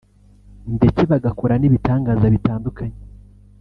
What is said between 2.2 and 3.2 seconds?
bitandukanye